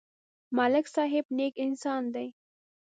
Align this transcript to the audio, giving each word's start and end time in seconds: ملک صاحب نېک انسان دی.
ملک 0.57 0.85
صاحب 0.95 1.25
نېک 1.37 1.53
انسان 1.65 2.03
دی. 2.13 2.27